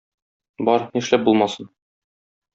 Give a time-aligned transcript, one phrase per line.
[0.69, 1.71] Бар, нишләп булмасын.